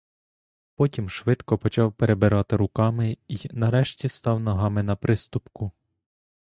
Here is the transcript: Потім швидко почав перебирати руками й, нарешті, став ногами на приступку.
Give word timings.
Потім 0.75 1.09
швидко 1.09 1.57
почав 1.57 1.93
перебирати 1.93 2.55
руками 2.57 3.17
й, 3.27 3.49
нарешті, 3.53 4.09
став 4.09 4.39
ногами 4.39 4.83
на 4.83 4.95
приступку. 4.95 5.71